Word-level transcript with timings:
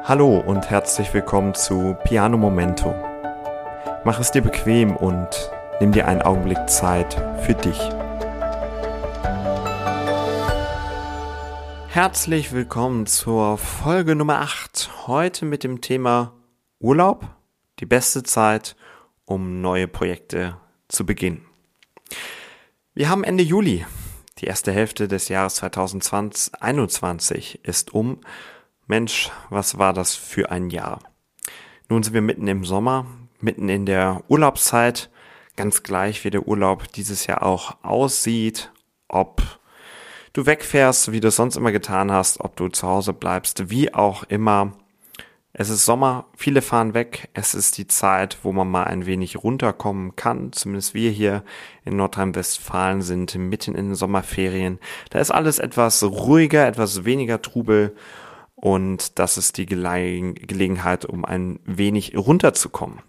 Hallo 0.00 0.40
und 0.40 0.68
herzlich 0.68 1.14
willkommen 1.14 1.54
zu 1.54 1.96
Piano 2.04 2.36
Momento. 2.36 2.92
Mach 4.04 4.18
es 4.18 4.32
dir 4.32 4.42
bequem 4.42 4.96
und 4.96 5.28
nimm 5.80 5.92
dir 5.92 6.08
einen 6.08 6.22
Augenblick 6.22 6.68
Zeit 6.68 7.14
für 7.44 7.54
dich. 7.54 7.78
Herzlich 11.86 12.52
willkommen 12.52 13.06
zur 13.06 13.58
Folge 13.58 14.16
Nummer 14.16 14.40
8. 14.40 15.06
Heute 15.06 15.44
mit 15.44 15.62
dem 15.62 15.80
Thema 15.80 16.32
Urlaub, 16.80 17.28
die 17.78 17.86
beste 17.86 18.24
Zeit, 18.24 18.74
um 19.24 19.60
neue 19.60 19.86
Projekte 19.86 20.56
zu 20.88 21.06
beginnen. 21.06 21.46
Wir 22.94 23.08
haben 23.08 23.22
Ende 23.22 23.44
Juli. 23.44 23.86
Die 24.38 24.46
erste 24.46 24.72
Hälfte 24.72 25.06
des 25.06 25.28
Jahres 25.28 25.54
2021 25.56 27.64
ist 27.64 27.94
um 27.94 28.18
Mensch, 28.86 29.30
was 29.48 29.78
war 29.78 29.92
das 29.92 30.14
für 30.14 30.50
ein 30.50 30.70
Jahr? 30.70 31.00
Nun 31.88 32.02
sind 32.02 32.14
wir 32.14 32.20
mitten 32.20 32.48
im 32.48 32.64
Sommer, 32.64 33.06
mitten 33.40 33.68
in 33.68 33.86
der 33.86 34.22
Urlaubszeit, 34.28 35.10
ganz 35.56 35.82
gleich 35.82 36.24
wie 36.24 36.30
der 36.30 36.48
Urlaub 36.48 36.90
dieses 36.92 37.26
Jahr 37.26 37.44
auch 37.44 37.76
aussieht, 37.82 38.72
ob 39.08 39.42
du 40.32 40.46
wegfährst, 40.46 41.12
wie 41.12 41.20
du 41.20 41.28
es 41.28 41.36
sonst 41.36 41.56
immer 41.56 41.70
getan 41.70 42.10
hast, 42.10 42.40
ob 42.40 42.56
du 42.56 42.68
zu 42.68 42.88
Hause 42.88 43.12
bleibst, 43.12 43.70
wie 43.70 43.94
auch 43.94 44.24
immer. 44.24 44.72
Es 45.52 45.68
ist 45.68 45.84
Sommer, 45.84 46.26
viele 46.34 46.62
fahren 46.62 46.94
weg. 46.94 47.28
Es 47.34 47.54
ist 47.54 47.76
die 47.76 47.86
Zeit, 47.86 48.38
wo 48.42 48.52
man 48.52 48.70
mal 48.70 48.84
ein 48.84 49.04
wenig 49.04 49.44
runterkommen 49.44 50.16
kann. 50.16 50.50
Zumindest 50.52 50.94
wir 50.94 51.10
hier 51.10 51.44
in 51.84 51.96
Nordrhein-Westfalen 51.96 53.02
sind 53.02 53.34
mitten 53.34 53.74
in 53.74 53.88
den 53.88 53.94
Sommerferien. 53.94 54.80
Da 55.10 55.20
ist 55.20 55.30
alles 55.30 55.58
etwas 55.58 56.02
ruhiger, 56.02 56.66
etwas 56.66 57.04
weniger 57.04 57.42
Trubel 57.42 57.94
und 58.62 59.18
das 59.18 59.38
ist 59.38 59.58
die 59.58 59.66
Gele 59.66 60.34
Gelegenheit, 60.34 61.04
um 61.04 61.24
ein 61.24 61.58
wenig 61.64 62.16
runterzukommen. 62.16 63.00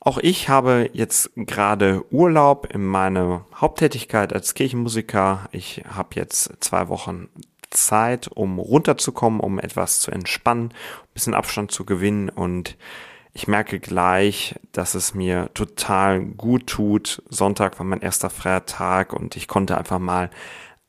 Auch 0.00 0.18
ich 0.18 0.48
habe 0.48 0.90
jetzt 0.92 1.30
gerade 1.36 2.04
Urlaub 2.10 2.66
in 2.74 2.84
meiner 2.84 3.46
Haupttätigkeit 3.54 4.32
als 4.32 4.54
Kirchenmusiker. 4.54 5.48
Ich 5.52 5.84
habe 5.88 6.16
jetzt 6.16 6.52
zwei 6.58 6.88
Wochen 6.88 7.28
Zeit, 7.70 8.28
um 8.34 8.58
runterzukommen, 8.58 9.38
um 9.38 9.60
etwas 9.60 10.00
zu 10.00 10.10
entspannen, 10.10 10.70
ein 10.70 11.14
bisschen 11.14 11.34
Abstand 11.34 11.70
zu 11.70 11.84
gewinnen 11.84 12.28
und 12.28 12.76
ich 13.32 13.46
merke 13.46 13.78
gleich, 13.78 14.56
dass 14.72 14.94
es 14.96 15.14
mir 15.14 15.50
total 15.54 16.20
gut 16.20 16.66
tut. 16.66 17.22
Sonntag 17.28 17.78
war 17.78 17.86
mein 17.86 18.00
erster 18.00 18.30
freier 18.30 18.66
Tag 18.66 19.12
und 19.12 19.36
ich 19.36 19.46
konnte 19.46 19.78
einfach 19.78 19.98
mal 20.00 20.30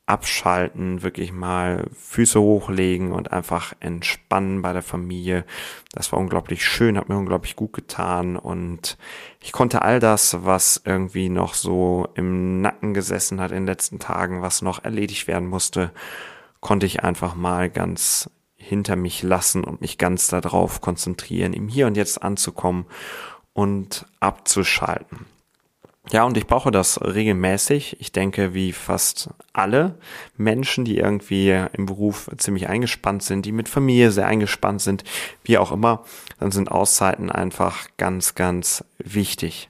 abschalten, 0.07 1.01
wirklich 1.01 1.31
mal 1.31 1.87
Füße 1.93 2.39
hochlegen 2.39 3.11
und 3.11 3.31
einfach 3.31 3.73
entspannen 3.79 4.61
bei 4.61 4.71
der 4.71 4.83
Familie. 4.83 5.45
Das 5.93 6.11
war 6.11 6.19
unglaublich 6.19 6.63
schön, 6.63 6.97
hat 6.97 7.09
mir 7.09 7.17
unglaublich 7.17 7.55
gut 7.55 7.73
getan 7.73 8.37
und 8.37 8.97
ich 9.39 9.51
konnte 9.51 9.81
all 9.81 9.99
das, 9.99 10.45
was 10.45 10.81
irgendwie 10.85 11.29
noch 11.29 11.55
so 11.55 12.07
im 12.13 12.61
Nacken 12.61 12.93
gesessen 12.93 13.41
hat 13.41 13.51
in 13.51 13.57
den 13.57 13.67
letzten 13.67 13.97
Tagen, 13.97 14.43
was 14.43 14.61
noch 14.61 14.83
erledigt 14.83 15.27
werden 15.27 15.47
musste, 15.47 15.91
konnte 16.59 16.85
ich 16.85 17.03
einfach 17.03 17.35
mal 17.35 17.69
ganz 17.69 18.29
hinter 18.57 18.95
mich 18.95 19.23
lassen 19.23 19.63
und 19.63 19.81
mich 19.81 19.97
ganz 19.97 20.27
darauf 20.27 20.81
konzentrieren, 20.81 21.53
im 21.53 21.67
Hier 21.67 21.87
und 21.87 21.97
Jetzt 21.97 22.21
anzukommen 22.21 22.85
und 23.53 24.05
abzuschalten. 24.19 25.25
Ja, 26.11 26.23
und 26.23 26.37
ich 26.37 26.45
brauche 26.45 26.69
das 26.69 27.01
regelmäßig. 27.01 27.97
Ich 27.99 28.11
denke, 28.11 28.53
wie 28.53 28.73
fast 28.73 29.29
alle 29.53 29.97
Menschen, 30.37 30.85
die 30.85 30.97
irgendwie 30.97 31.49
im 31.73 31.87
Beruf 31.87 32.29
ziemlich 32.37 32.67
eingespannt 32.69 33.23
sind, 33.23 33.45
die 33.45 33.51
mit 33.51 33.67
Familie 33.67 34.11
sehr 34.11 34.27
eingespannt 34.27 34.81
sind, 34.81 35.03
wie 35.43 35.57
auch 35.57 35.71
immer, 35.71 36.03
dann 36.39 36.51
sind 36.51 36.71
Auszeiten 36.71 37.31
einfach 37.31 37.87
ganz, 37.97 38.35
ganz 38.35 38.83
wichtig. 38.99 39.69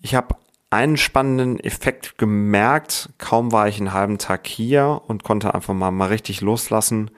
Ich 0.00 0.14
habe 0.14 0.36
einen 0.70 0.96
spannenden 0.96 1.58
Effekt 1.60 2.18
gemerkt. 2.18 3.10
Kaum 3.18 3.52
war 3.52 3.68
ich 3.68 3.78
einen 3.78 3.92
halben 3.92 4.18
Tag 4.18 4.46
hier 4.46 5.02
und 5.06 5.24
konnte 5.24 5.54
einfach 5.54 5.74
mal, 5.74 5.90
mal 5.90 6.08
richtig 6.08 6.40
loslassen. 6.40 7.10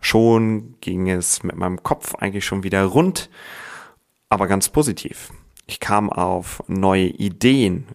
Schon 0.00 0.76
ging 0.80 1.08
es 1.08 1.42
mit 1.42 1.56
meinem 1.56 1.82
Kopf 1.82 2.14
eigentlich 2.16 2.44
schon 2.44 2.62
wieder 2.62 2.84
rund, 2.84 3.30
aber 4.28 4.46
ganz 4.48 4.68
positiv. 4.70 5.30
Ich 5.66 5.80
kam 5.80 6.10
auf 6.10 6.62
neue 6.68 7.06
Ideen 7.06 7.86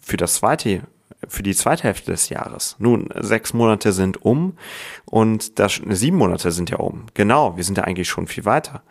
für 0.00 0.16
das 0.16 0.34
zweite 0.34 0.82
für 1.28 1.42
die 1.42 1.54
zweite 1.54 1.84
Hälfte 1.84 2.10
des 2.10 2.28
Jahres. 2.28 2.76
Nun, 2.78 3.08
sechs 3.18 3.54
Monate 3.54 3.92
sind 3.92 4.22
um 4.22 4.58
und 5.06 5.58
das, 5.58 5.80
sieben 5.88 6.18
Monate 6.18 6.52
sind 6.52 6.70
ja 6.70 6.76
um. 6.76 7.06
Genau, 7.14 7.56
wir 7.56 7.64
sind 7.64 7.78
ja 7.78 7.84
eigentlich 7.84 8.08
schon 8.08 8.26
viel 8.26 8.44
weiter. 8.44 8.82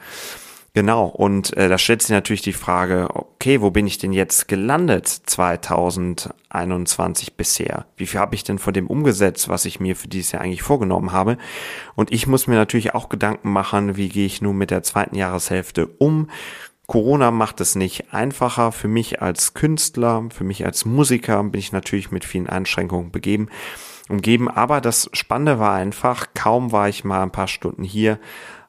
Genau, 0.76 1.06
und 1.06 1.56
äh, 1.56 1.70
da 1.70 1.78
stellt 1.78 2.02
sich 2.02 2.10
natürlich 2.10 2.42
die 2.42 2.52
Frage, 2.52 3.10
okay, 3.14 3.62
wo 3.62 3.70
bin 3.70 3.86
ich 3.86 4.00
denn 4.00 4.12
jetzt 4.12 4.48
gelandet 4.48 5.08
2021 5.08 7.38
bisher? 7.38 7.86
Wie 7.96 8.08
viel 8.08 8.20
habe 8.20 8.34
ich 8.34 8.44
denn 8.44 8.58
von 8.58 8.74
dem 8.74 8.88
umgesetzt, 8.88 9.50
was 9.50 9.66
ich 9.66 9.80
mir 9.80 9.96
für 9.96 10.08
dieses 10.08 10.32
Jahr 10.32 10.42
eigentlich 10.42 10.64
vorgenommen 10.64 11.12
habe? 11.12 11.38
Und 11.94 12.12
ich 12.12 12.26
muss 12.26 12.48
mir 12.48 12.56
natürlich 12.56 12.96
auch 12.96 13.10
Gedanken 13.10 13.52
machen, 13.52 13.98
wie 13.98 14.10
gehe 14.10 14.26
ich 14.26 14.42
nun 14.42 14.58
mit 14.58 14.72
der 14.72 14.82
zweiten 14.82 15.16
Jahreshälfte 15.16 15.86
um? 15.86 16.32
Corona 16.88 17.32
macht 17.32 17.62
es 17.62 17.76
nicht 17.76 18.14
einfacher 18.14 18.72
für 18.72 18.90
mich 18.90 19.22
als 19.22 19.54
Künstler, 19.54 20.26
für 20.30 20.44
mich 20.44 20.66
als 20.66 20.86
Musiker 20.86 21.42
bin 21.44 21.60
ich 21.60 21.72
natürlich 21.72 22.12
mit 22.12 22.26
vielen 22.26 22.48
Einschränkungen 22.48 23.12
begeben, 23.12 23.50
umgeben. 24.10 24.50
Aber 24.50 24.82
das 24.82 25.10
Spannende 25.14 25.60
war 25.60 25.74
einfach, 25.74 26.28
kaum 26.34 26.72
war 26.72 26.90
ich 26.90 27.04
mal 27.04 27.24
ein 27.24 27.32
paar 27.32 27.48
Stunden 27.48 27.84
hier, 27.84 28.20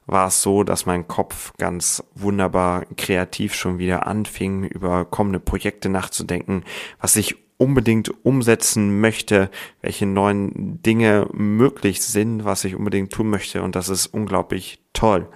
war 0.05 0.27
es 0.27 0.41
so, 0.41 0.63
dass 0.63 0.85
mein 0.85 1.07
Kopf 1.07 1.51
ganz 1.57 2.03
wunderbar 2.13 2.85
kreativ 2.95 3.53
schon 3.53 3.79
wieder 3.79 4.07
anfing, 4.07 4.63
über 4.63 5.03
kommende 5.03 5.39
Projekte 5.39 5.89
nachzudenken, 5.89 6.63
was 7.01 7.15
ich 7.15 7.35
unbedingt 7.57 8.13
umsetzen 8.25 8.99
möchte, 8.99 9.49
welche 9.81 10.05
neuen 10.05 10.81
Dinge 10.83 11.27
möglich 11.33 12.01
sind, 12.01 12.45
was 12.45 12.63
ich 12.65 12.75
unbedingt 12.75 13.11
tun 13.11 13.29
möchte. 13.29 13.61
Und 13.61 13.75
das 13.75 13.89
ist 13.89 14.07
unglaublich 14.07 14.79
toll. 14.93 15.27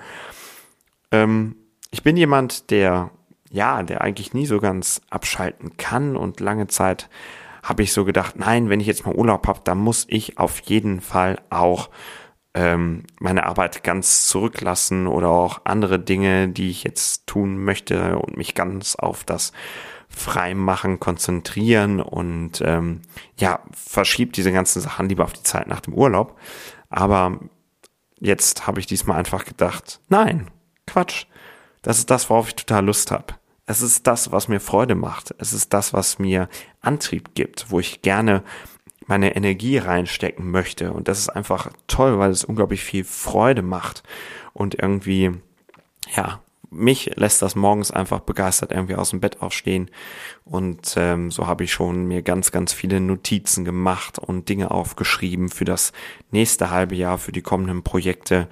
Ähm, 1.11 1.55
ich 1.91 2.03
bin 2.03 2.17
jemand, 2.17 2.71
der, 2.71 3.11
ja, 3.49 3.81
der 3.83 4.01
eigentlich 4.01 4.33
nie 4.33 4.45
so 4.45 4.59
ganz 4.59 5.01
abschalten 5.09 5.77
kann 5.77 6.15
und 6.15 6.39
lange 6.39 6.67
Zeit 6.67 7.09
habe 7.63 7.83
ich 7.83 7.93
so 7.93 8.05
gedacht, 8.05 8.37
nein, 8.37 8.69
wenn 8.69 8.79
ich 8.79 8.87
jetzt 8.87 9.05
mal 9.05 9.15
Urlaub 9.15 9.47
habe, 9.47 9.61
dann 9.63 9.79
muss 9.79 10.05
ich 10.07 10.37
auf 10.37 10.59
jeden 10.61 11.01
Fall 11.01 11.41
auch 11.49 11.89
ähm, 12.53 13.03
meine 13.19 13.45
Arbeit 13.45 13.83
ganz 13.83 14.27
zurücklassen 14.27 15.07
oder 15.07 15.29
auch 15.29 15.61
andere 15.65 15.99
Dinge, 15.99 16.49
die 16.49 16.69
ich 16.69 16.83
jetzt 16.83 17.27
tun 17.27 17.63
möchte 17.63 18.17
und 18.17 18.37
mich 18.37 18.55
ganz 18.55 18.95
auf 18.95 19.23
das 19.23 19.51
Freimachen 20.09 20.99
konzentrieren 20.99 22.01
und 22.01 22.61
ähm, 22.61 23.01
ja, 23.37 23.59
verschiebt 23.71 24.37
diese 24.37 24.51
ganzen 24.51 24.81
Sachen 24.81 25.07
lieber 25.07 25.23
auf 25.23 25.33
die 25.33 25.43
Zeit 25.43 25.67
nach 25.67 25.81
dem 25.81 25.93
Urlaub. 25.93 26.39
Aber 26.89 27.39
jetzt 28.19 28.65
habe 28.65 28.79
ich 28.79 28.87
diesmal 28.87 29.17
einfach 29.17 29.45
gedacht, 29.45 30.01
nein, 30.09 30.49
Quatsch. 30.87 31.25
Das 31.81 31.97
ist 31.97 32.09
das, 32.09 32.29
worauf 32.29 32.49
ich 32.49 32.55
total 32.55 32.85
Lust 32.85 33.11
habe. 33.11 33.35
Es 33.65 33.81
ist 33.81 34.07
das, 34.07 34.31
was 34.31 34.47
mir 34.47 34.59
Freude 34.59 34.95
macht. 34.95 35.35
Es 35.37 35.53
ist 35.53 35.73
das, 35.73 35.93
was 35.93 36.17
mir 36.17 36.49
Antrieb 36.81 37.35
gibt, 37.35 37.69
wo 37.69 37.79
ich 37.79 38.01
gerne 38.01 38.43
meine 39.05 39.35
Energie 39.35 39.77
reinstecken 39.77 40.49
möchte. 40.49 40.91
Und 40.91 41.07
das 41.07 41.19
ist 41.19 41.29
einfach 41.29 41.71
toll, 41.87 42.19
weil 42.19 42.31
es 42.31 42.43
unglaublich 42.43 42.83
viel 42.83 43.03
Freude 43.03 43.61
macht. 43.61 44.03
Und 44.53 44.75
irgendwie, 44.75 45.31
ja, 46.15 46.41
mich 46.71 47.11
lässt 47.15 47.41
das 47.41 47.55
morgens 47.55 47.91
einfach 47.91 48.19
begeistert 48.19 48.71
irgendwie 48.71 48.95
aus 48.95 49.09
dem 49.09 49.19
Bett 49.19 49.41
aufstehen. 49.41 49.89
Und 50.45 50.93
ähm, 50.97 51.31
so 51.31 51.47
habe 51.47 51.63
ich 51.63 51.73
schon 51.73 52.05
mir 52.05 52.21
ganz, 52.21 52.51
ganz 52.51 52.73
viele 52.73 52.99
Notizen 52.99 53.65
gemacht 53.65 54.19
und 54.19 54.49
Dinge 54.49 54.71
aufgeschrieben 54.71 55.49
für 55.49 55.65
das 55.65 55.93
nächste 56.31 56.69
halbe 56.69 56.95
Jahr, 56.95 57.17
für 57.17 57.31
die 57.31 57.41
kommenden 57.41 57.83
Projekte. 57.83 58.47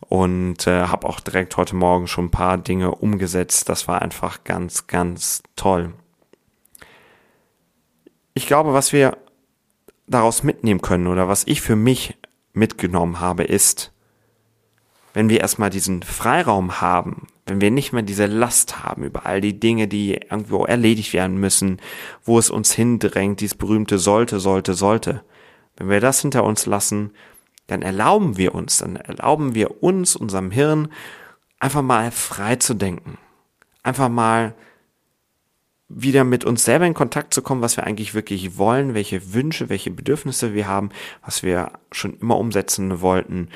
Und 0.00 0.66
äh, 0.66 0.86
habe 0.88 1.08
auch 1.08 1.20
direkt 1.20 1.56
heute 1.56 1.76
Morgen 1.76 2.06
schon 2.06 2.26
ein 2.26 2.30
paar 2.30 2.58
Dinge 2.58 2.94
umgesetzt. 2.94 3.68
Das 3.68 3.88
war 3.88 4.02
einfach 4.02 4.44
ganz, 4.44 4.86
ganz 4.86 5.42
toll. 5.56 5.92
Ich 8.34 8.46
glaube, 8.46 8.72
was 8.72 8.92
wir 8.92 9.16
daraus 10.06 10.42
mitnehmen 10.42 10.82
können 10.82 11.06
oder 11.06 11.28
was 11.28 11.46
ich 11.46 11.60
für 11.60 11.76
mich 11.76 12.16
mitgenommen 12.52 13.20
habe, 13.20 13.44
ist, 13.44 13.92
wenn 15.14 15.28
wir 15.28 15.40
erstmal 15.40 15.70
diesen 15.70 16.02
Freiraum 16.02 16.80
haben, 16.80 17.26
wenn 17.46 17.60
wir 17.60 17.70
nicht 17.70 17.92
mehr 17.92 18.02
diese 18.02 18.26
Last 18.26 18.84
haben 18.84 19.04
über 19.04 19.26
all 19.26 19.40
die 19.40 19.58
Dinge, 19.58 19.88
die 19.88 20.14
irgendwo 20.14 20.64
erledigt 20.64 21.12
werden 21.12 21.38
müssen, 21.38 21.80
wo 22.24 22.38
es 22.38 22.50
uns 22.50 22.72
hindrängt, 22.72 23.40
dieses 23.40 23.56
berühmte 23.56 23.98
sollte, 23.98 24.38
sollte, 24.38 24.74
sollte. 24.74 25.24
Wenn 25.76 25.88
wir 25.88 26.00
das 26.00 26.20
hinter 26.20 26.44
uns 26.44 26.66
lassen, 26.66 27.10
dann 27.66 27.82
erlauben 27.82 28.36
wir 28.36 28.54
uns, 28.54 28.78
dann 28.78 28.96
erlauben 28.96 29.54
wir 29.54 29.82
uns, 29.82 30.14
unserem 30.14 30.50
Hirn, 30.50 30.88
einfach 31.58 31.82
mal 31.82 32.10
frei 32.10 32.56
zu 32.56 32.74
denken. 32.74 33.18
Einfach 33.82 34.08
mal 34.08 34.54
wieder 35.88 36.24
mit 36.24 36.44
uns 36.44 36.64
selber 36.64 36.86
in 36.86 36.94
Kontakt 36.94 37.34
zu 37.34 37.42
kommen, 37.42 37.60
was 37.60 37.76
wir 37.76 37.84
eigentlich 37.84 38.14
wirklich 38.14 38.56
wollen, 38.56 38.94
welche 38.94 39.34
Wünsche, 39.34 39.68
welche 39.68 39.90
Bedürfnisse 39.90 40.54
wir 40.54 40.68
haben, 40.68 40.90
was 41.24 41.42
wir 41.42 41.72
schon 41.90 42.18
immer 42.20 42.38
umsetzen 42.38 43.00
wollten 43.00 43.48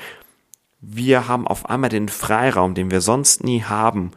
wir 0.79 1.27
haben 1.27 1.47
auf 1.47 1.69
einmal 1.69 1.89
den 1.89 2.09
Freiraum, 2.09 2.73
den 2.73 2.91
wir 2.91 3.01
sonst 3.01 3.43
nie 3.43 3.63
haben, 3.63 4.11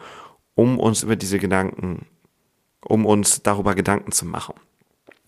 um 0.54 0.78
uns 0.78 1.02
über 1.02 1.16
diese 1.16 1.38
Gedanken, 1.38 2.06
um 2.84 3.06
uns 3.06 3.42
darüber 3.42 3.74
Gedanken 3.74 4.12
zu 4.12 4.26
machen. 4.26 4.54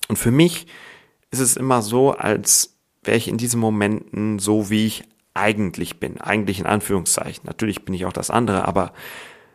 Und 0.09 0.19
für 0.19 0.31
mich 0.31 0.67
ist 1.31 1.41
es 1.41 1.57
immer 1.57 1.81
so, 1.83 2.13
als 2.13 2.77
wäre 3.03 3.17
ich 3.17 3.29
in 3.29 3.39
diesen 3.39 3.61
Momenten 3.61 4.39
so, 4.39 4.71
wie 4.71 4.87
ich 4.87 5.05
eigentlich 5.35 5.99
bin. 5.99 6.21
Eigentlich 6.21 6.61
in 6.61 6.67
Anführungszeichen. 6.67 7.47
Natürlich 7.47 7.85
bin 7.85 7.95
ich 7.95 8.05
auch 8.05 8.13
das 8.13 8.31
andere, 8.31 8.69
aber 8.69 8.93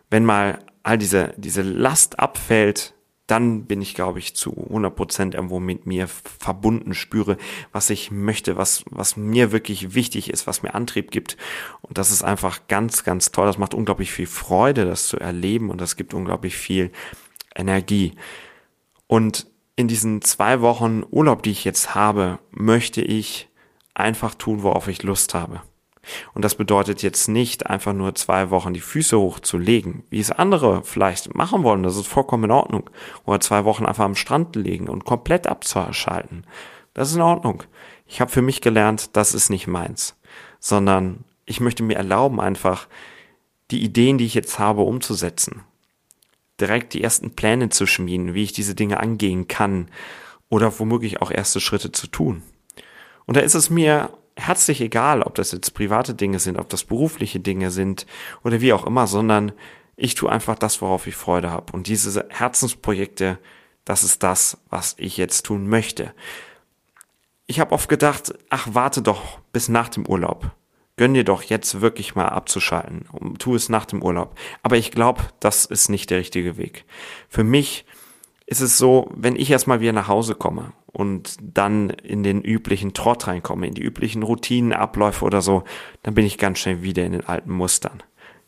wenn 0.09 0.25
mal 0.25 0.59
all 0.83 0.97
diese, 0.97 1.33
diese 1.38 1.62
Last 1.62 2.19
abfällt, 2.19 2.95
dann 3.27 3.65
bin 3.65 3.81
ich, 3.81 3.94
glaube 3.94 4.19
ich, 4.19 4.35
zu 4.35 4.51
100 4.51 4.95
Prozent 4.95 5.35
irgendwo 5.35 5.59
mit 5.59 5.85
mir 5.85 6.07
verbunden, 6.07 6.94
spüre, 6.94 7.38
was 7.74 7.89
ich 7.89 8.09
möchte, 8.09 8.56
was, 8.56 8.85
was 8.89 9.18
mir 9.18 9.51
wirklich 9.51 9.94
wichtig 9.94 10.29
ist, 10.29 10.47
was 10.47 10.63
mir 10.63 10.74
Antrieb 10.74 11.12
gibt. 11.12 11.35
Und 11.81 11.97
das 11.97 12.09
ist 12.09 12.24
einfach 12.24 12.68
ganz, 12.68 13.03
ganz 13.03 13.31
toll. 13.31 13.45
Das 13.45 13.57
macht 13.57 13.74
unglaublich 13.74 14.12
viel 14.12 14.27
Freude, 14.27 14.85
das 14.85 15.07
zu 15.07 15.19
erleben 15.19 15.69
und 15.69 15.81
das 15.81 15.97
gibt 15.97 16.13
unglaublich 16.13 16.56
viel 16.56 16.91
Energie. 17.53 18.13
Und 19.07 19.47
in 19.75 19.89
diesen 19.89 20.21
zwei 20.21 20.62
Wochen 20.62 21.03
Urlaub, 21.12 21.44
die 21.44 21.51
ich 21.51 21.65
jetzt 21.65 21.95
habe, 21.95 22.39
möchte 22.51 23.01
ich 23.01 23.50
einfach 23.94 24.35
tun, 24.35 24.63
worauf 24.63 24.88
ich 24.88 25.03
Lust 25.03 25.33
habe. 25.33 25.62
Und 26.33 26.44
das 26.44 26.56
bedeutet 26.56 27.01
jetzt 27.04 27.27
nicht 27.27 27.68
einfach 27.68 27.94
nur 27.94 28.15
zwei 28.15 28.50
Wochen 28.50 28.74
die 28.74 28.80
Füße 28.80 29.18
hochzulegen, 29.18 30.04
wie 30.09 30.19
es 30.19 30.31
andere 30.31 30.83
vielleicht 30.83 31.33
machen 31.36 31.63
wollen. 31.63 31.83
Das 31.83 31.95
ist 31.95 32.07
vollkommen 32.07 32.45
in 32.45 32.51
Ordnung. 32.51 32.89
Oder 33.25 33.39
zwei 33.39 33.65
Wochen 33.65 33.86
einfach 33.86 34.06
am 34.06 34.15
Strand 34.15 34.56
legen 34.56 34.88
und 34.89 35.06
komplett 35.06 35.48
abzuschalten. 35.48 36.45
Das 36.94 37.09
ist 37.09 37.15
in 37.15 37.21
Ordnung. 37.21 37.63
Ich 38.07 38.21
habe 38.21 38.31
für 38.31 38.42
mich 38.42 38.62
gelernt, 38.62 39.15
das 39.15 39.33
ist 39.33 39.50
nicht 39.50 39.68
meins, 39.68 40.15
sondern 40.59 41.25
ich 41.45 41.59
möchte 41.59 41.83
mir 41.83 41.95
erlauben, 41.95 42.39
einfach 42.39 42.88
die 43.71 43.83
Ideen, 43.83 44.18
die 44.18 44.25
ich 44.25 44.33
jetzt 44.33 44.60
habe, 44.60 44.81
umzusetzen. 44.81 45.62
Direkt 46.60 46.94
die 46.94 47.03
ersten 47.03 47.36
Pläne 47.36 47.69
zu 47.69 47.86
schmieden, 47.86 48.33
wie 48.33 48.44
ich 48.44 48.53
diese 48.53 48.75
Dinge 48.75 49.00
angehen 49.00 49.48
kann 49.48 49.89
oder 50.50 50.80
womöglich 50.80 51.21
auch 51.21 51.31
erste 51.31 51.60
Schritte 51.60 51.92
zu 51.92 52.07
tun. 52.07 52.42
Und 53.25 53.38
da 53.38 53.42
ist 53.42 53.56
es 53.56 53.69
mir 53.69 54.10
herzlich 54.38 54.81
egal, 54.81 55.22
ob 55.24 55.36
das 55.36 55.51
jetzt 55.51 55.74
private 55.74 56.13
Dinge 56.13 56.39
sind, 56.39 56.57
ob 56.57 56.69
das 56.69 56.84
berufliche 56.84 57.39
Dinge 57.39 57.72
sind 57.72 58.06
oder 58.44 58.62
wie 58.62 58.74
auch 58.74 58.86
immer, 58.86 59.07
sondern 59.07 59.51
ich 59.95 60.16
tue 60.16 60.31
einfach 60.31 60.57
das, 60.57 60.81
worauf 60.81 61.07
ich 61.07 61.16
Freude 61.16 61.50
habe. 61.50 61.74
Und 61.74 61.88
diese 61.88 62.25
Herzensprojekte, 62.30 63.39
das 63.84 64.04
ist 64.04 64.24
das, 64.24 64.57
was 64.69 64.95
ich 64.98 65.18
jetzt 65.18 65.45
tun 65.45 65.68
möchte. 65.68 66.13
Ich 67.48 67.60
habe 67.60 67.72
oft 67.72 67.89
gedacht, 67.89 68.34
ach, 68.50 68.68
warte 68.72 69.01
doch 69.01 69.39
bis 69.51 69.69
nach 69.69 69.89
dem 69.89 70.06
Urlaub. 70.06 70.51
Gönn 70.98 71.13
dir 71.13 71.24
doch 71.24 71.44
jetzt 71.44 71.81
wirklich 71.81 72.16
mal 72.16 72.30
abzuschalten. 72.30 73.06
Tu 73.39 73.56
es 73.56 73.69
nach 73.69 73.86
dem 73.86 74.04
Urlaub. 74.04 74.38
Aber 74.63 74.78
ich 74.78 74.92
glaube, 74.92 75.22
das 75.39 75.66
ist 75.66 75.89
nicht 75.89 76.10
der 76.10 76.19
richtige 76.19 76.57
Weg. 76.57 76.86
Für 77.30 77.44
mich 77.44 77.86
ist 78.45 78.62
es 78.62 78.78
so, 78.78 79.10
wenn 79.13 79.36
ich 79.36 79.51
erstmal 79.51 79.80
wieder 79.80 79.94
nach 79.94 80.07
Hause 80.07 80.36
komme 80.36 80.74
und 80.97 81.38
dann 81.39 81.91
in 81.91 82.23
den 82.23 82.41
üblichen 82.41 82.95
Trott 82.95 83.27
reinkomme, 83.27 83.67
in 83.67 83.75
die 83.75 83.83
üblichen 83.83 84.23
Routinenabläufe 84.23 85.23
oder 85.23 85.44
so, 85.44 85.63
dann 86.01 86.15
bin 86.15 86.25
ich 86.25 86.39
ganz 86.39 86.57
schnell 86.57 86.81
wieder 86.81 87.05
in 87.05 87.11
den 87.11 87.23
alten 87.23 87.51
Mustern. 87.51 88.01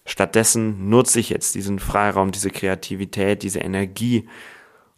Stattdessen 0.04 0.90
nutze 0.90 1.20
ich 1.20 1.30
jetzt 1.30 1.54
diesen 1.54 1.78
Freiraum, 1.78 2.32
diese 2.32 2.50
Kreativität, 2.50 3.44
diese 3.44 3.60
Energie, 3.60 4.28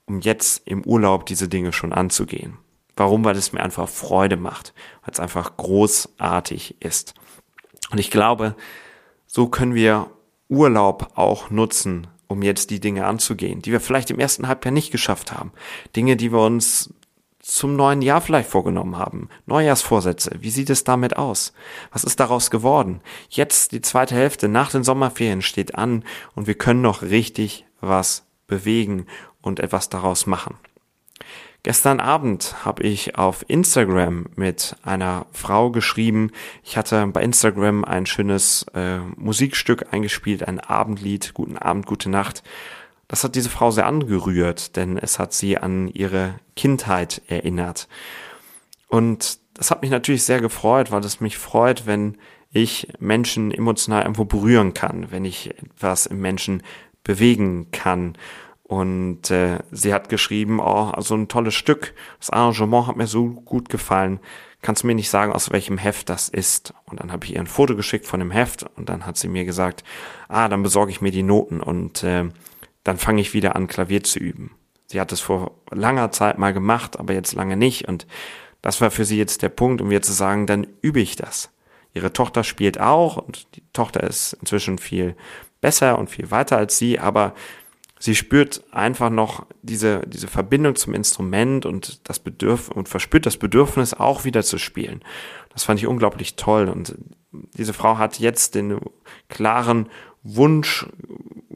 um 0.06 0.21
jetzt 0.21 0.65
im 0.65 0.86
Urlaub 0.86 1.25
diese 1.25 1.50
Dinge 1.50 1.74
schon 1.74 1.92
anzugehen. 1.92 2.57
Warum? 2.95 3.25
Weil 3.25 3.36
es 3.36 3.51
mir 3.51 3.59
einfach 3.59 3.89
Freude 3.89 4.38
macht, 4.38 4.74
weil 5.01 5.12
es 5.12 5.19
einfach 5.19 5.57
großartig 5.57 6.77
ist. 6.80 7.15
Und 7.92 8.00
ich 8.00 8.12
glaube, 8.12 8.56
so 9.27 9.50
können 9.50 9.75
wir 9.75 10.09
Urlaub 10.47 11.12
auch 11.15 11.50
nutzen, 11.50 12.07
um 12.27 12.44
jetzt 12.44 12.69
die 12.69 12.80
Dinge 12.80 13.06
anzugehen, 13.07 13.62
die 13.62 13.74
wir 13.74 13.81
vielleicht 13.81 14.09
im 14.09 14.19
ersten 14.19 14.47
Halbjahr 14.47 14.74
nicht 14.74 14.92
geschafft 14.92 15.33
haben. 15.33 15.51
Dinge, 15.97 16.15
die 16.15 16.31
wir 16.31 16.39
uns 16.39 16.94
zum 17.42 17.76
neuen 17.76 18.02
Jahr 18.02 18.22
vielleicht 18.22 18.50
vorgenommen 18.50 18.98
haben. 18.98 19.30
Neujahrsvorsätze. 19.46 20.36
Wie 20.40 20.50
sieht 20.50 20.70
es 20.70 20.84
damit 20.84 21.18
aus? 21.18 21.54
Was 21.92 22.04
ist 22.04 22.20
daraus 22.20 22.52
geworden? 22.52 23.02
Jetzt 23.30 23.72
die 23.72 23.82
zweite 23.82 24.16
Hälfte 24.16 24.48
nach 24.48 24.72
den 24.72 24.84
Sommerferien 24.84 25.42
steht 25.42 25.76
an 25.76 26.04
und 26.36 26.48
wir 26.48 26.56
können 26.56 26.82
noch 26.82 27.02
richtig 27.02 27.66
was 27.80 28.26
bewegen 28.48 29.08
und 29.42 29.60
etwas 29.60 29.90
daraus 29.90 30.28
machen. 30.28 30.56
Gestern 31.64 32.00
Abend 32.00 32.66
habe 32.66 32.82
ich 32.82 33.20
auf 33.20 33.46
Instagram 33.48 34.26
mit 34.36 34.76
einer 34.84 35.28
Frau 35.32 35.70
geschrieben. 35.70 36.32
Ich 36.64 36.76
hatte 36.76 37.06
bei 37.08 37.22
Instagram 37.22 37.86
ein 37.86 38.08
schönes 38.08 38.66
äh, 38.74 38.98
Musikstück 39.16 39.94
eingespielt, 39.94 40.48
ein 40.48 40.60
Abendlied, 40.60 41.36
Guten 41.36 41.58
Abend, 41.58 41.86
gute 41.86 42.10
Nacht. 42.10 42.42
Das 43.12 43.25
hat 43.25 43.36
diese 43.36 43.50
Frau 43.50 43.72
sehr 43.72 43.88
angerührt, 43.88 44.78
denn 44.78 44.98
es 44.98 45.19
hat 45.19 45.34
sie 45.34 45.58
an 45.58 45.90
ihre 45.90 46.36
Kindheit 46.56 47.22
erinnert. 47.28 47.90
Und 48.88 49.40
das 49.54 49.69
hat 49.69 49.81
mich 49.81 49.92
natürlich 49.92 50.24
sehr 50.24 50.40
gefreut, 50.40 50.92
weil 50.92 51.04
es 51.04 51.19
mich 51.19 51.38
freut, 51.38 51.86
wenn 51.86 52.18
ich 52.54 52.88
Menschen 53.00 53.52
emotional 53.52 54.04
irgendwo 54.04 54.24
berühren 54.24 54.74
kann, 54.74 55.12
wenn 55.12 55.25
ich 55.25 55.50
etwas 55.60 56.06
im 56.06 56.22
Menschen 56.22 56.63
bewegen 57.04 57.69
kann. 57.72 58.18
Und 58.63 59.30
äh, 59.30 59.60
sie 59.72 59.94
hat 59.94 60.07
geschrieben, 60.07 60.62
oh, 60.62 60.92
also 60.94 61.14
ein 61.14 61.28
tolles 61.28 61.54
Stück. 61.54 61.94
Das 62.19 62.30
Arrangement 62.30 62.88
hat 62.88 62.96
mir 62.96 63.07
so 63.07 63.28
gut 63.28 63.68
gefallen. 63.68 64.22
Kannst 64.62 64.84
du 64.84 64.88
mir 64.88 64.96
nicht 64.96 65.10
sagen, 65.10 65.34
aus 65.34 65.52
welchem 65.52 65.78
Heft 65.78 66.07
das 66.07 66.30
ist? 66.30 66.74
Und 66.86 67.02
dann 67.02 67.12
habe 67.12 67.25
ich 67.25 67.34
ihr 67.34 67.42
ein 67.42 67.48
Foto 67.48 67.75
geschickt 67.75 68.06
von 68.06 68.22
dem 68.22 68.31
Heft 68.31 68.66
und 68.78 68.88
dann 68.88 69.06
hat 69.06 69.18
sie 69.18 69.28
mir 69.28 69.44
gesagt, 69.44 69.84
ah, 70.30 70.48
dann 70.48 70.64
besorge 70.64 70.92
ich 70.94 71.02
mir 71.02 71.12
die 71.12 71.24
Noten 71.24 71.60
und 71.60 72.04
äh, 72.04 72.30
dann 72.83 72.98
fange 72.98 73.22
ich 73.22 73.33
wieder 73.33 73.56
an, 73.56 73.68
Klavier 73.68 74.04
zu 74.04 74.19
üben. 74.19 74.56
Sie 74.88 75.00
hat 75.00 75.12
es 75.12 75.22
vor 75.22 75.56
langer 75.72 76.12
Zeit 76.12 76.38
mal 76.38 76.54
gemacht, 76.54 77.00
aber 77.00 77.13
jetzt 77.13 77.33
lange 77.33 77.56
nicht. 77.56 77.88
Und 77.88 78.07
das 78.62 78.81
war 78.81 78.92
für 78.92 79.06
sie 79.06 79.18
jetzt 79.18 79.42
der 79.42 79.50
Punkt, 79.50 79.81
um 79.81 79.88
mir 79.88 80.01
zu 80.01 80.12
sagen, 80.12 80.48
dann 80.48 80.68
übe 80.81 81.00
ich 81.00 81.16
das. 81.16 81.50
Ihre 81.94 82.13
Tochter 82.13 82.44
spielt 82.44 82.80
auch 82.80 83.18
und 83.18 83.48
die 83.56 83.63
Tochter 83.74 84.04
ist 84.04 84.33
inzwischen 84.33 84.78
viel 84.78 85.16
besser 85.60 85.98
und 85.98 86.10
viel 86.10 86.31
weiter 86.31 86.57
als 86.57 86.78
sie, 86.78 87.00
aber 87.00 87.33
sie 88.00 88.16
spürt 88.16 88.63
einfach 88.72 89.10
noch 89.10 89.45
diese, 89.62 90.01
diese 90.07 90.28
Verbindung 90.28 90.75
zum 90.75 90.94
Instrument 90.94 91.66
und 91.66 92.10
das 92.10 92.19
Bedürf 92.19 92.69
und 92.69 92.89
verspürt 92.89 93.25
das 93.25 93.38
Bedürfnis 93.38 93.94
auch 93.94 94.25
wieder 94.25 94.44
zu 94.44 94.57
spielen. 94.57 95.04
Das 95.50 95.63
fand 95.63 95.80
ich 95.80 95.88
unglaublich 95.88 96.36
toll 96.36 96.69
und 96.69 96.95
diese 97.31 97.74
Frau 97.74 97.98
hat 97.98 98.19
jetzt 98.19 98.56
den 98.56 98.80
klaren 99.30 99.89
Wunsch 100.24 100.88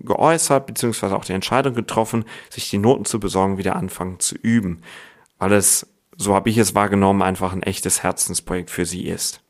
geäußert, 0.06 0.66
beziehungsweise 0.66 1.16
auch 1.16 1.26
die 1.26 1.34
Entscheidung 1.34 1.74
getroffen, 1.74 2.26
sich 2.50 2.70
die 2.70 2.78
Noten 2.78 3.06
zu 3.06 3.20
besorgen, 3.20 3.58
wieder 3.58 3.76
anfangen 3.76 4.20
zu 4.20 4.36
üben, 4.36 4.82
weil 5.38 5.54
es, 5.54 5.88
so 6.18 6.34
habe 6.34 6.50
ich 6.50 6.58
es 6.58 6.76
wahrgenommen, 6.76 7.22
einfach 7.22 7.54
ein 7.54 7.64
echtes 7.64 8.04
Herzensprojekt 8.04 8.70
für 8.70 8.86
sie 8.86 9.08
ist. 9.08 9.42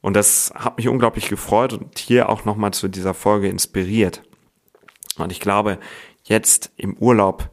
Und 0.00 0.14
das 0.14 0.52
hat 0.54 0.76
mich 0.76 0.88
unglaublich 0.88 1.28
gefreut 1.28 1.72
und 1.72 1.98
hier 1.98 2.28
auch 2.28 2.44
nochmal 2.44 2.72
zu 2.72 2.88
dieser 2.88 3.14
Folge 3.14 3.48
inspiriert. 3.48 4.22
Und 5.16 5.32
ich 5.32 5.40
glaube, 5.40 5.78
jetzt 6.22 6.70
im 6.76 6.96
Urlaub, 6.96 7.50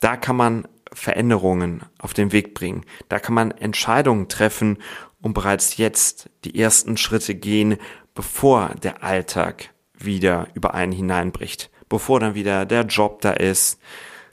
da 0.00 0.16
kann 0.16 0.36
man 0.36 0.68
Veränderungen 0.92 1.82
auf 1.98 2.14
den 2.14 2.32
Weg 2.32 2.54
bringen. 2.54 2.84
Da 3.08 3.18
kann 3.18 3.34
man 3.34 3.50
Entscheidungen 3.50 4.28
treffen 4.28 4.78
und 5.20 5.34
bereits 5.34 5.76
jetzt 5.76 6.30
die 6.44 6.58
ersten 6.58 6.96
Schritte 6.96 7.34
gehen, 7.34 7.76
bevor 8.14 8.74
der 8.82 9.02
Alltag 9.02 9.70
wieder 9.98 10.48
über 10.54 10.74
einen 10.74 10.92
hineinbricht, 10.92 11.70
bevor 11.88 12.20
dann 12.20 12.34
wieder 12.34 12.66
der 12.66 12.82
Job 12.82 13.20
da 13.20 13.32
ist, 13.32 13.80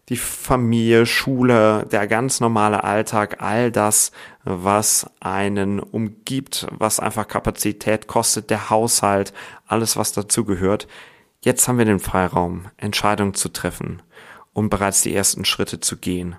die 0.09 0.17
Familie, 0.17 1.05
Schule, 1.05 1.87
der 1.89 2.07
ganz 2.07 2.41
normale 2.41 2.83
Alltag, 2.83 3.41
all 3.41 3.71
das, 3.71 4.11
was 4.43 5.09
einen 5.21 5.79
umgibt, 5.79 6.67
was 6.71 6.99
einfach 6.99 7.27
Kapazität 7.27 8.07
kostet, 8.07 8.49
der 8.49 8.69
Haushalt, 8.69 9.33
alles, 9.65 9.95
was 9.95 10.11
dazu 10.11 10.43
gehört, 10.43 10.87
Jetzt 11.43 11.67
haben 11.67 11.77
wir 11.77 11.83
den 11.83 11.99
Freiraum, 11.99 12.67
Entscheidungen 12.77 13.33
zu 13.33 13.49
treffen 13.49 14.01
und 14.53 14.69
bereits 14.69 15.01
die 15.01 15.13
ersten 15.13 15.43
Schritte 15.43 15.81
zu 15.81 15.97
gehen. 15.97 16.37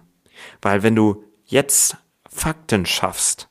Weil 0.63 0.83
wenn 0.83 0.97
du 0.97 1.25
jetzt 1.45 1.99
Fakten 2.27 2.87
schaffst, 2.87 3.51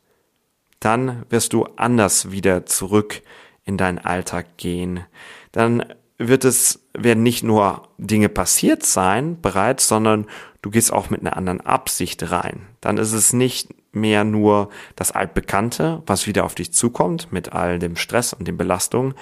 dann 0.80 1.28
wirst 1.30 1.54
du 1.54 1.66
anders 1.76 2.32
wieder 2.32 2.66
zurück 2.66 3.22
in 3.66 3.78
deinen 3.78 4.00
Alltag 4.00 4.58
gehen. 4.58 5.06
Dann 5.54 5.86
wird 6.18 6.44
es, 6.44 6.84
werden 6.94 7.24
nicht 7.24 7.44
nur 7.44 7.88
Dinge 7.98 8.28
passiert 8.28 8.84
sein 8.84 9.40
bereits, 9.42 9.88
sondern 9.88 10.28
du 10.62 10.70
gehst 10.70 10.92
auch 10.92 11.10
mit 11.10 11.22
einer 11.22 11.38
anderen 11.38 11.62
Absicht 11.62 12.30
rein. 12.32 12.68
Dann 12.82 12.98
ist 12.98 13.14
es 13.14 13.32
nicht 13.32 13.70
mehr 13.94 14.24
nur 14.24 14.70
das 14.96 15.12
Altbekannte, 15.12 16.04
was 16.06 16.28
wieder 16.28 16.44
auf 16.44 16.56
dich 16.56 16.74
zukommt 16.74 17.32
mit 17.32 17.54
all 17.54 17.80
dem 17.80 17.96
Stress 17.96 18.34
und 18.34 18.48
den 18.48 18.58
Belastungen, 18.58 19.14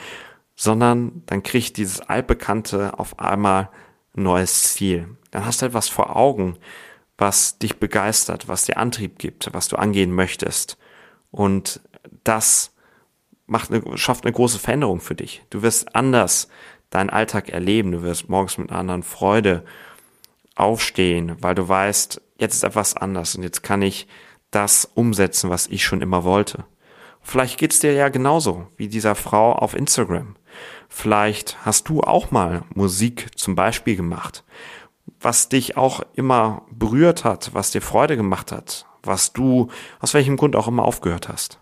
sondern 0.56 1.24
dann 1.26 1.44
kriegt 1.44 1.78
dieses 1.78 2.02
altbekannte 2.02 2.98
auf 2.98 3.20
einmal 3.20 3.70
ein 4.16 4.24
neues 4.24 4.74
Ziel. 4.74 5.08
Dann 5.32 5.46
hast 5.46 5.62
du 5.62 5.66
etwas 5.66 5.90
vor 5.90 6.16
Augen, 6.16 6.58
was 7.18 7.58
dich 7.58 7.78
begeistert, 7.78 8.48
was 8.48 8.66
dir 8.66 8.78
Antrieb 8.78 9.20
gibt, 9.20 9.50
was 9.54 9.68
du 9.68 9.76
angehen 9.78 10.12
möchtest. 10.12 10.78
Und 11.32 11.82
das 12.24 12.71
macht 13.52 13.72
eine, 13.72 13.98
schafft 13.98 14.26
eine 14.26 14.34
große 14.34 14.60
Veränderung 14.60 15.02
für 15.02 15.14
dich. 15.14 15.44
Du 15.50 15.62
wirst 15.62 15.94
anders 15.96 16.48
deinen 16.90 17.10
Alltag 17.10 17.50
erleben. 17.50 17.92
Du 17.92 18.02
wirst 18.02 18.30
morgens 18.30 18.58
mit 18.58 18.70
einer 18.70 18.80
anderen 18.80 19.04
Freude 19.04 19.64
aufstehen, 20.56 21.36
weil 21.42 21.54
du 21.54 21.68
weißt, 21.68 22.22
jetzt 22.38 22.56
ist 22.56 22.64
etwas 22.64 22.96
anders 22.96 23.36
und 23.36 23.44
jetzt 23.44 23.62
kann 23.62 23.82
ich 23.82 24.08
das 24.52 24.86
umsetzen, 24.96 25.50
was 25.50 25.68
ich 25.68 25.84
schon 25.84 26.02
immer 26.02 26.24
wollte. 26.24 26.66
Vielleicht 27.22 27.60
geht's 27.60 27.80
dir 27.80 27.94
ja 27.94 28.10
genauso 28.10 28.68
wie 28.78 28.88
dieser 28.88 29.16
Frau 29.16 29.54
auf 29.54 29.76
Instagram. 29.76 30.36
Vielleicht 30.90 31.66
hast 31.66 31.88
du 31.88 32.02
auch 32.02 32.32
mal 32.32 32.64
Musik 32.74 33.38
zum 33.38 33.56
Beispiel 33.56 33.96
gemacht, 33.96 34.44
was 35.20 35.50
dich 35.50 35.78
auch 35.78 36.02
immer 36.16 36.64
berührt 36.72 37.24
hat, 37.24 37.54
was 37.54 37.72
dir 37.72 37.82
Freude 37.82 38.18
gemacht 38.18 38.52
hat, 38.52 38.86
was 39.04 39.34
du 39.34 39.70
aus 40.00 40.14
welchem 40.14 40.36
Grund 40.36 40.56
auch 40.56 40.68
immer 40.68 40.84
aufgehört 40.84 41.30
hast. 41.30 41.61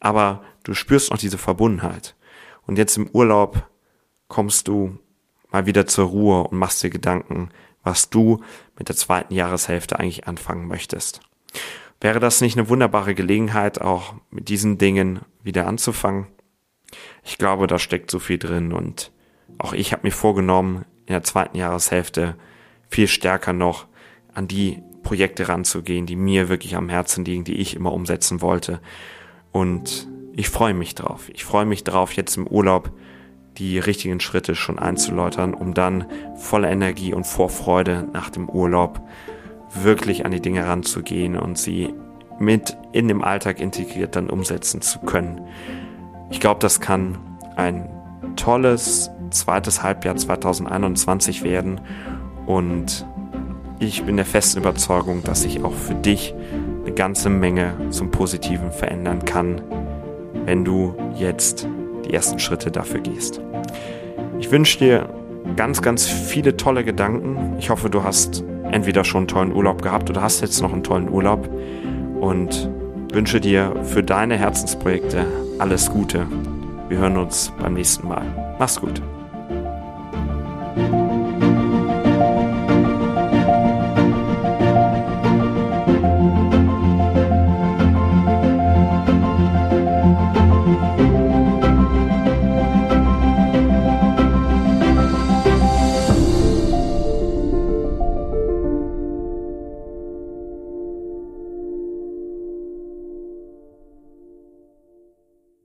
Aber 0.00 0.42
du 0.64 0.74
spürst 0.74 1.10
noch 1.10 1.18
diese 1.18 1.38
Verbundenheit. 1.38 2.14
Und 2.66 2.78
jetzt 2.78 2.96
im 2.96 3.08
Urlaub 3.10 3.68
kommst 4.28 4.68
du 4.68 4.98
mal 5.50 5.66
wieder 5.66 5.86
zur 5.86 6.06
Ruhe 6.06 6.48
und 6.48 6.58
machst 6.58 6.82
dir 6.82 6.90
Gedanken, 6.90 7.50
was 7.82 8.10
du 8.10 8.42
mit 8.78 8.88
der 8.88 8.96
zweiten 8.96 9.34
Jahreshälfte 9.34 9.98
eigentlich 9.98 10.26
anfangen 10.26 10.68
möchtest. 10.68 11.20
Wäre 12.00 12.20
das 12.20 12.40
nicht 12.40 12.56
eine 12.56 12.68
wunderbare 12.68 13.14
Gelegenheit, 13.14 13.80
auch 13.80 14.14
mit 14.30 14.48
diesen 14.48 14.78
Dingen 14.78 15.20
wieder 15.42 15.66
anzufangen? 15.66 16.26
Ich 17.24 17.38
glaube, 17.38 17.66
da 17.66 17.78
steckt 17.78 18.10
so 18.10 18.18
viel 18.18 18.38
drin 18.38 18.72
und 18.72 19.10
auch 19.58 19.72
ich 19.72 19.92
habe 19.92 20.06
mir 20.06 20.12
vorgenommen, 20.12 20.84
in 21.06 21.14
der 21.14 21.24
zweiten 21.24 21.56
Jahreshälfte 21.56 22.36
viel 22.88 23.08
stärker 23.08 23.52
noch 23.52 23.86
an 24.34 24.46
die 24.46 24.82
Projekte 25.02 25.48
ranzugehen, 25.48 26.06
die 26.06 26.16
mir 26.16 26.48
wirklich 26.48 26.76
am 26.76 26.88
Herzen 26.88 27.24
liegen, 27.24 27.44
die 27.44 27.56
ich 27.56 27.74
immer 27.74 27.92
umsetzen 27.92 28.40
wollte. 28.40 28.80
Und 29.52 30.08
ich 30.32 30.50
freue 30.50 30.74
mich 30.74 30.94
drauf. 30.94 31.30
Ich 31.32 31.44
freue 31.44 31.66
mich 31.66 31.84
drauf, 31.84 32.12
jetzt 32.12 32.36
im 32.36 32.46
Urlaub 32.46 32.92
die 33.58 33.78
richtigen 33.78 34.20
Schritte 34.20 34.54
schon 34.54 34.78
einzuläutern, 34.78 35.52
um 35.52 35.74
dann 35.74 36.06
voller 36.36 36.70
Energie 36.70 37.12
und 37.12 37.26
Vorfreude 37.26 38.06
nach 38.12 38.30
dem 38.30 38.48
Urlaub 38.48 39.00
wirklich 39.74 40.24
an 40.24 40.32
die 40.32 40.40
Dinge 40.40 40.66
ranzugehen 40.66 41.36
und 41.36 41.58
sie 41.58 41.92
mit 42.38 42.76
in 42.92 43.08
dem 43.08 43.22
Alltag 43.22 43.60
integriert 43.60 44.14
dann 44.14 44.30
umsetzen 44.30 44.80
zu 44.80 45.00
können. 45.00 45.40
Ich 46.30 46.40
glaube, 46.40 46.60
das 46.60 46.80
kann 46.80 47.18
ein 47.56 47.90
tolles 48.36 49.10
zweites 49.30 49.82
Halbjahr 49.82 50.16
2021 50.16 51.42
werden 51.42 51.80
und 52.46 53.04
ich 53.80 54.04
bin 54.04 54.16
der 54.16 54.26
festen 54.26 54.60
Überzeugung, 54.60 55.22
dass 55.22 55.42
sich 55.42 55.62
auch 55.62 55.74
für 55.74 55.94
dich 55.94 56.34
eine 56.88 56.94
ganze 56.94 57.28
Menge 57.28 57.74
zum 57.90 58.10
Positiven 58.10 58.72
verändern 58.72 59.24
kann, 59.26 59.60
wenn 60.46 60.64
du 60.64 60.94
jetzt 61.14 61.68
die 62.06 62.14
ersten 62.14 62.38
Schritte 62.38 62.70
dafür 62.70 63.00
gehst. 63.00 63.42
Ich 64.40 64.50
wünsche 64.50 64.78
dir 64.78 65.08
ganz, 65.56 65.82
ganz 65.82 66.06
viele 66.06 66.56
tolle 66.56 66.84
Gedanken. 66.84 67.56
Ich 67.58 67.68
hoffe, 67.68 67.90
du 67.90 68.04
hast 68.04 68.42
entweder 68.70 69.04
schon 69.04 69.20
einen 69.20 69.28
tollen 69.28 69.52
Urlaub 69.54 69.82
gehabt 69.82 70.08
oder 70.08 70.22
hast 70.22 70.40
jetzt 70.40 70.62
noch 70.62 70.72
einen 70.72 70.82
tollen 70.82 71.10
Urlaub 71.10 71.48
und 72.20 72.70
wünsche 73.12 73.40
dir 73.40 73.74
für 73.84 74.02
deine 74.02 74.36
Herzensprojekte 74.36 75.26
alles 75.58 75.90
Gute. 75.90 76.26
Wir 76.88 76.98
hören 76.98 77.18
uns 77.18 77.52
beim 77.60 77.74
nächsten 77.74 78.08
Mal. 78.08 78.56
Mach's 78.58 78.80
gut. 78.80 79.02